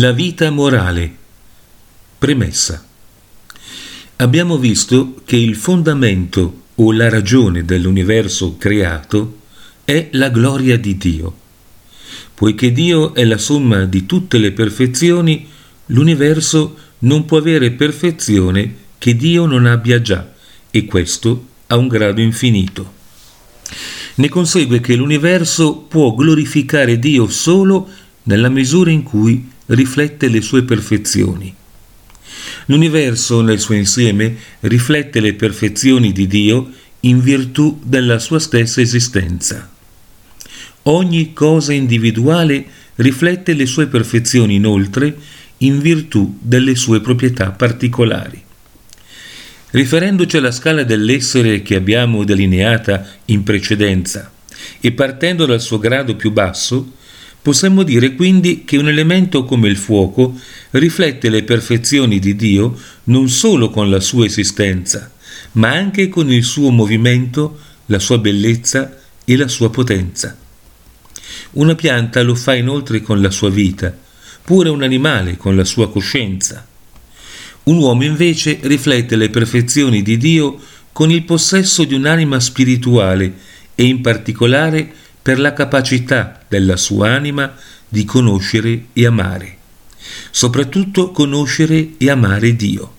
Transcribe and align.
La 0.00 0.12
vita 0.12 0.48
morale. 0.50 1.12
Premessa. 2.18 2.86
Abbiamo 4.14 4.56
visto 4.56 5.16
che 5.24 5.34
il 5.34 5.56
fondamento 5.56 6.66
o 6.76 6.92
la 6.92 7.08
ragione 7.08 7.64
dell'universo 7.64 8.56
creato 8.58 9.40
è 9.84 10.10
la 10.12 10.28
gloria 10.28 10.78
di 10.78 10.96
Dio. 10.96 11.36
Poiché 12.32 12.70
Dio 12.70 13.12
è 13.12 13.24
la 13.24 13.38
somma 13.38 13.86
di 13.86 14.06
tutte 14.06 14.38
le 14.38 14.52
perfezioni, 14.52 15.48
l'universo 15.86 16.76
non 17.00 17.24
può 17.24 17.38
avere 17.38 17.72
perfezione 17.72 18.74
che 18.98 19.16
Dio 19.16 19.46
non 19.46 19.66
abbia 19.66 20.00
già, 20.00 20.32
e 20.70 20.84
questo 20.84 21.46
a 21.66 21.76
un 21.76 21.88
grado 21.88 22.20
infinito. 22.20 22.92
Ne 24.14 24.28
consegue 24.28 24.78
che 24.78 24.94
l'universo 24.94 25.74
può 25.74 26.14
glorificare 26.14 27.00
Dio 27.00 27.26
solo 27.28 27.88
nella 28.22 28.48
misura 28.48 28.92
in 28.92 29.02
cui 29.02 29.56
riflette 29.68 30.28
le 30.28 30.40
sue 30.40 30.62
perfezioni. 30.62 31.54
L'universo 32.66 33.40
nel 33.40 33.58
suo 33.58 33.74
insieme 33.74 34.36
riflette 34.60 35.20
le 35.20 35.34
perfezioni 35.34 36.12
di 36.12 36.26
Dio 36.26 36.70
in 37.00 37.20
virtù 37.20 37.80
della 37.82 38.18
sua 38.18 38.38
stessa 38.38 38.80
esistenza. 38.80 39.70
Ogni 40.82 41.32
cosa 41.32 41.72
individuale 41.72 42.64
riflette 42.96 43.52
le 43.54 43.66
sue 43.66 43.86
perfezioni 43.86 44.56
inoltre 44.56 45.16
in 45.58 45.80
virtù 45.80 46.38
delle 46.40 46.74
sue 46.74 47.00
proprietà 47.00 47.50
particolari. 47.50 48.42
Riferendoci 49.70 50.36
alla 50.38 50.50
scala 50.50 50.82
dell'essere 50.82 51.62
che 51.62 51.74
abbiamo 51.74 52.24
delineata 52.24 53.06
in 53.26 53.42
precedenza 53.42 54.32
e 54.80 54.92
partendo 54.92 55.46
dal 55.46 55.60
suo 55.60 55.78
grado 55.78 56.16
più 56.16 56.32
basso, 56.32 56.94
Possiamo 57.40 57.82
dire 57.82 58.14
quindi 58.14 58.64
che 58.64 58.76
un 58.76 58.88
elemento 58.88 59.44
come 59.44 59.68
il 59.68 59.76
fuoco 59.76 60.38
riflette 60.70 61.30
le 61.30 61.44
perfezioni 61.44 62.18
di 62.18 62.36
Dio 62.36 62.78
non 63.04 63.28
solo 63.28 63.70
con 63.70 63.88
la 63.88 64.00
sua 64.00 64.26
esistenza, 64.26 65.10
ma 65.52 65.70
anche 65.72 66.08
con 66.08 66.30
il 66.30 66.44
suo 66.44 66.70
movimento, 66.70 67.58
la 67.86 67.98
sua 67.98 68.18
bellezza 68.18 68.98
e 69.24 69.36
la 69.36 69.48
sua 69.48 69.70
potenza. 69.70 70.36
Una 71.52 71.74
pianta 71.74 72.22
lo 72.22 72.34
fa 72.34 72.54
inoltre 72.54 73.00
con 73.00 73.22
la 73.22 73.30
sua 73.30 73.50
vita, 73.50 73.96
pure 74.44 74.68
un 74.68 74.82
animale 74.82 75.36
con 75.36 75.56
la 75.56 75.64
sua 75.64 75.90
coscienza. 75.90 76.66
Un 77.64 77.76
uomo 77.76 78.04
invece 78.04 78.58
riflette 78.62 79.16
le 79.16 79.30
perfezioni 79.30 80.02
di 80.02 80.16
Dio 80.16 80.58
con 80.92 81.10
il 81.10 81.22
possesso 81.22 81.84
di 81.84 81.94
un'anima 81.94 82.40
spirituale 82.40 83.32
e 83.74 83.84
in 83.84 84.00
particolare 84.00 84.92
per 85.20 85.38
la 85.38 85.52
capacità 85.52 86.40
della 86.48 86.76
sua 86.76 87.10
anima 87.10 87.54
di 87.88 88.04
conoscere 88.04 88.86
e 88.92 89.06
amare, 89.06 89.56
soprattutto 90.30 91.10
conoscere 91.10 91.90
e 91.98 92.10
amare 92.10 92.54
Dio. 92.56 92.94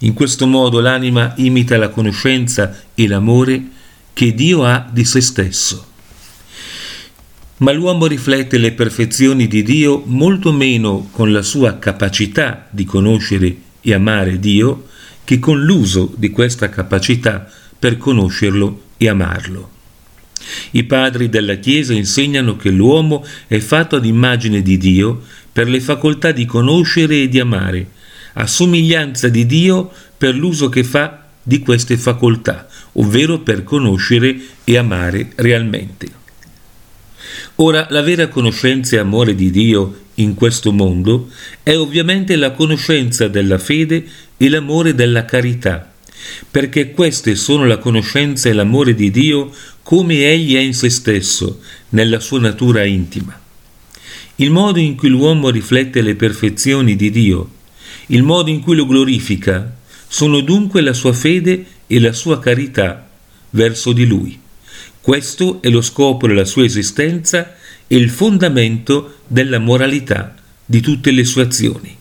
In 0.00 0.14
questo 0.14 0.46
modo 0.46 0.80
l'anima 0.80 1.32
imita 1.36 1.76
la 1.76 1.88
conoscenza 1.88 2.84
e 2.94 3.08
l'amore 3.08 3.62
che 4.12 4.34
Dio 4.34 4.64
ha 4.64 4.88
di 4.90 5.04
se 5.04 5.20
stesso. 5.20 5.86
Ma 7.58 7.72
l'uomo 7.72 8.06
riflette 8.06 8.58
le 8.58 8.72
perfezioni 8.72 9.48
di 9.48 9.64
Dio 9.64 10.02
molto 10.06 10.52
meno 10.52 11.08
con 11.10 11.32
la 11.32 11.42
sua 11.42 11.78
capacità 11.78 12.68
di 12.70 12.84
conoscere 12.84 13.56
e 13.80 13.94
amare 13.94 14.38
Dio 14.38 14.86
che 15.24 15.40
con 15.40 15.60
l'uso 15.60 16.12
di 16.16 16.30
questa 16.30 16.68
capacità 16.68 17.50
per 17.78 17.96
conoscerlo 17.96 18.82
e 18.96 19.08
amarlo. 19.08 19.70
I 20.72 20.84
padri 20.84 21.28
della 21.28 21.56
Chiesa 21.56 21.92
insegnano 21.92 22.56
che 22.56 22.70
l'uomo 22.70 23.24
è 23.46 23.58
fatto 23.58 23.96
ad 23.96 24.04
immagine 24.04 24.62
di 24.62 24.76
Dio 24.78 25.22
per 25.52 25.68
le 25.68 25.80
facoltà 25.80 26.32
di 26.32 26.44
conoscere 26.44 27.22
e 27.22 27.28
di 27.28 27.40
amare, 27.40 27.88
a 28.34 28.46
somiglianza 28.46 29.28
di 29.28 29.46
Dio 29.46 29.90
per 30.16 30.34
l'uso 30.34 30.68
che 30.68 30.84
fa 30.84 31.26
di 31.42 31.60
queste 31.60 31.96
facoltà, 31.96 32.68
ovvero 32.92 33.40
per 33.40 33.64
conoscere 33.64 34.38
e 34.64 34.76
amare 34.76 35.32
realmente. 35.36 36.08
Ora, 37.56 37.86
la 37.90 38.02
vera 38.02 38.28
conoscenza 38.28 38.96
e 38.96 38.98
amore 38.98 39.34
di 39.34 39.50
Dio 39.50 40.06
in 40.16 40.34
questo 40.34 40.72
mondo 40.72 41.30
è 41.62 41.76
ovviamente 41.76 42.36
la 42.36 42.52
conoscenza 42.52 43.28
della 43.28 43.58
fede 43.58 44.04
e 44.36 44.48
l'amore 44.48 44.94
della 44.94 45.24
carità, 45.24 45.92
perché 46.50 46.90
queste 46.90 47.34
sono 47.34 47.66
la 47.66 47.78
conoscenza 47.78 48.48
e 48.48 48.52
l'amore 48.52 48.94
di 48.94 49.10
Dio 49.10 49.52
come 49.82 50.30
egli 50.30 50.54
è 50.54 50.60
in 50.60 50.74
se 50.74 50.90
stesso, 50.90 51.60
nella 51.90 52.20
sua 52.20 52.40
natura 52.40 52.84
intima. 52.84 53.40
Il 54.36 54.50
modo 54.50 54.78
in 54.78 54.94
cui 54.96 55.08
l'uomo 55.08 55.50
riflette 55.50 56.00
le 56.02 56.14
perfezioni 56.14 56.94
di 56.94 57.10
Dio, 57.10 57.50
il 58.06 58.22
modo 58.22 58.50
in 58.50 58.60
cui 58.60 58.76
lo 58.76 58.86
glorifica, 58.86 59.76
sono 60.06 60.40
dunque 60.40 60.80
la 60.80 60.92
sua 60.92 61.12
fede 61.12 61.66
e 61.86 62.00
la 62.00 62.12
sua 62.12 62.38
carità 62.38 63.08
verso 63.50 63.92
di 63.92 64.06
lui. 64.06 64.38
Questo 65.00 65.62
è 65.62 65.68
lo 65.68 65.80
scopo 65.80 66.26
della 66.26 66.44
sua 66.44 66.64
esistenza 66.64 67.56
e 67.86 67.96
il 67.96 68.10
fondamento 68.10 69.20
della 69.26 69.58
moralità 69.58 70.34
di 70.64 70.80
tutte 70.80 71.10
le 71.10 71.24
sue 71.24 71.42
azioni. 71.42 71.97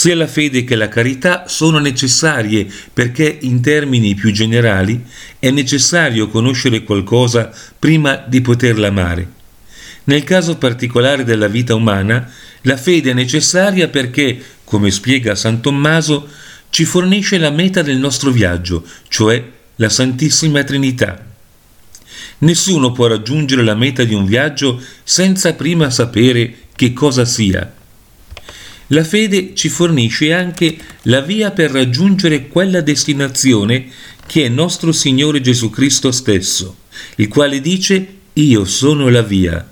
Sia 0.00 0.16
la 0.16 0.26
fede 0.26 0.64
che 0.64 0.76
la 0.76 0.88
carità 0.88 1.46
sono 1.46 1.78
necessarie 1.78 2.66
perché 2.90 3.36
in 3.42 3.60
termini 3.60 4.14
più 4.14 4.32
generali 4.32 5.04
è 5.38 5.50
necessario 5.50 6.28
conoscere 6.28 6.84
qualcosa 6.84 7.52
prima 7.78 8.16
di 8.26 8.40
poterla 8.40 8.86
amare. 8.86 9.28
Nel 10.04 10.24
caso 10.24 10.56
particolare 10.56 11.22
della 11.22 11.48
vita 11.48 11.74
umana, 11.74 12.32
la 12.62 12.78
fede 12.78 13.10
è 13.10 13.12
necessaria 13.12 13.88
perché, 13.88 14.42
come 14.64 14.90
spiega 14.90 15.34
San 15.34 15.60
Tommaso, 15.60 16.26
ci 16.70 16.86
fornisce 16.86 17.36
la 17.36 17.50
meta 17.50 17.82
del 17.82 17.98
nostro 17.98 18.30
viaggio, 18.30 18.82
cioè 19.08 19.44
la 19.76 19.90
Santissima 19.90 20.64
Trinità. 20.64 21.22
Nessuno 22.38 22.92
può 22.92 23.06
raggiungere 23.06 23.62
la 23.62 23.74
meta 23.74 24.02
di 24.04 24.14
un 24.14 24.24
viaggio 24.24 24.80
senza 25.04 25.52
prima 25.52 25.90
sapere 25.90 26.54
che 26.74 26.94
cosa 26.94 27.26
sia 27.26 27.74
la 28.92 29.04
fede 29.04 29.54
ci 29.54 29.68
fornisce 29.68 30.32
anche 30.32 30.76
la 31.02 31.20
via 31.20 31.50
per 31.50 31.70
raggiungere 31.70 32.48
quella 32.48 32.80
destinazione 32.80 33.86
che 34.26 34.44
è 34.44 34.48
nostro 34.48 34.92
Signore 34.92 35.40
Gesù 35.40 35.70
Cristo 35.70 36.12
stesso, 36.12 36.76
il 37.16 37.28
quale 37.28 37.60
dice 37.60 38.14
io 38.32 38.64
sono 38.64 39.08
la 39.08 39.22
via. 39.22 39.68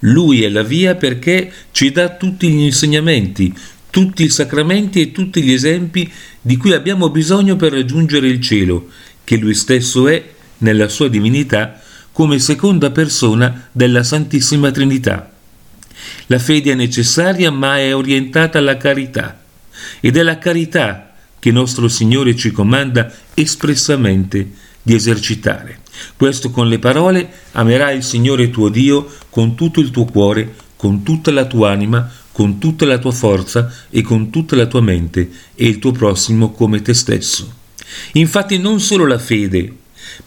Lui 0.00 0.42
è 0.42 0.48
la 0.48 0.62
via 0.62 0.94
perché 0.96 1.50
ci 1.72 1.90
dà 1.90 2.10
tutti 2.10 2.48
gli 2.48 2.62
insegnamenti, 2.62 3.52
tutti 3.90 4.24
i 4.24 4.28
sacramenti 4.28 5.00
e 5.00 5.12
tutti 5.12 5.42
gli 5.42 5.52
esempi 5.52 6.10
di 6.40 6.56
cui 6.56 6.72
abbiamo 6.72 7.10
bisogno 7.10 7.56
per 7.56 7.72
raggiungere 7.72 8.28
il 8.28 8.40
cielo, 8.40 8.88
che 9.22 9.36
lui 9.36 9.54
stesso 9.54 10.08
è, 10.08 10.22
nella 10.58 10.88
sua 10.88 11.08
divinità, 11.08 11.80
come 12.12 12.38
seconda 12.38 12.90
persona 12.90 13.68
della 13.72 14.02
Santissima 14.02 14.70
Trinità. 14.70 15.33
La 16.26 16.38
fede 16.38 16.72
è 16.72 16.74
necessaria 16.74 17.50
ma 17.50 17.78
è 17.78 17.94
orientata 17.94 18.58
alla 18.58 18.76
carità 18.76 19.40
ed 20.00 20.16
è 20.16 20.22
la 20.22 20.38
carità 20.38 21.14
che 21.38 21.50
nostro 21.50 21.88
Signore 21.88 22.34
ci 22.36 22.50
comanda 22.50 23.12
espressamente 23.34 24.50
di 24.82 24.94
esercitare. 24.94 25.80
Questo 26.16 26.50
con 26.50 26.68
le 26.68 26.78
parole 26.78 27.28
amerai 27.52 27.96
il 27.96 28.02
Signore 28.02 28.50
tuo 28.50 28.68
Dio 28.68 29.12
con 29.30 29.54
tutto 29.54 29.80
il 29.80 29.90
tuo 29.90 30.04
cuore, 30.04 30.54
con 30.76 31.02
tutta 31.02 31.30
la 31.30 31.44
tua 31.44 31.70
anima, 31.70 32.10
con 32.32 32.58
tutta 32.58 32.84
la 32.84 32.98
tua 32.98 33.12
forza 33.12 33.72
e 33.90 34.02
con 34.02 34.30
tutta 34.30 34.56
la 34.56 34.66
tua 34.66 34.80
mente 34.80 35.30
e 35.54 35.66
il 35.66 35.78
tuo 35.78 35.92
prossimo 35.92 36.52
come 36.52 36.82
te 36.82 36.94
stesso. 36.94 37.52
Infatti 38.12 38.58
non 38.58 38.80
solo 38.80 39.06
la 39.06 39.18
fede, 39.18 39.72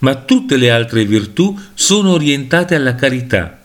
ma 0.00 0.14
tutte 0.14 0.56
le 0.56 0.70
altre 0.70 1.04
virtù 1.04 1.58
sono 1.74 2.12
orientate 2.12 2.74
alla 2.74 2.94
carità 2.94 3.57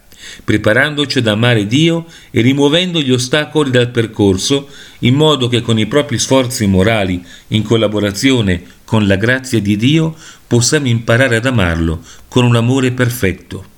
preparandoci 0.43 1.19
ad 1.19 1.27
amare 1.27 1.67
Dio 1.67 2.05
e 2.31 2.41
rimuovendo 2.41 3.01
gli 3.01 3.11
ostacoli 3.11 3.71
dal 3.71 3.89
percorso, 3.89 4.69
in 4.99 5.15
modo 5.15 5.47
che 5.47 5.61
con 5.61 5.79
i 5.79 5.85
propri 5.85 6.19
sforzi 6.19 6.65
morali, 6.67 7.23
in 7.49 7.63
collaborazione 7.63 8.61
con 8.83 9.07
la 9.07 9.15
grazia 9.15 9.59
di 9.59 9.75
Dio, 9.75 10.15
possiamo 10.47 10.87
imparare 10.87 11.37
ad 11.37 11.45
amarlo 11.45 12.01
con 12.27 12.45
un 12.45 12.55
amore 12.55 12.91
perfetto. 12.91 13.71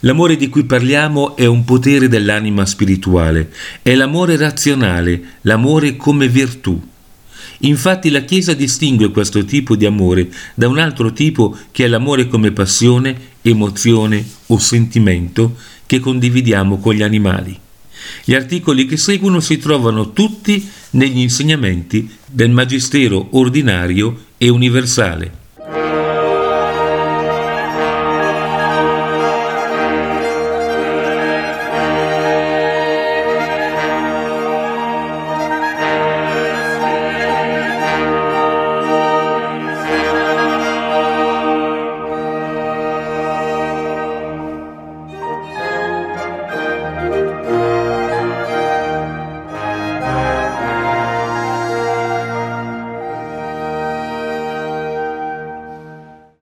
L'amore 0.00 0.36
di 0.36 0.48
cui 0.48 0.64
parliamo 0.64 1.36
è 1.36 1.44
un 1.44 1.64
potere 1.64 2.08
dell'anima 2.08 2.64
spirituale, 2.64 3.50
è 3.82 3.94
l'amore 3.94 4.36
razionale, 4.38 5.20
l'amore 5.42 5.96
come 5.96 6.26
virtù. 6.26 6.80
Infatti 7.62 8.08
la 8.08 8.20
Chiesa 8.20 8.54
distingue 8.54 9.10
questo 9.10 9.44
tipo 9.44 9.76
di 9.76 9.84
amore 9.84 10.30
da 10.54 10.68
un 10.68 10.78
altro 10.78 11.12
tipo 11.12 11.54
che 11.70 11.84
è 11.84 11.88
l'amore 11.88 12.28
come 12.28 12.52
passione, 12.52 13.29
emozione 13.42 14.24
o 14.46 14.58
sentimento 14.58 15.56
che 15.86 15.98
condividiamo 15.98 16.78
con 16.78 16.94
gli 16.94 17.02
animali. 17.02 17.58
Gli 18.24 18.34
articoli 18.34 18.86
che 18.86 18.96
seguono 18.96 19.40
si 19.40 19.58
trovano 19.58 20.12
tutti 20.12 20.68
negli 20.90 21.18
insegnamenti 21.18 22.08
del 22.26 22.50
Magistero 22.50 23.28
ordinario 23.32 24.26
e 24.38 24.48
universale. 24.48 25.39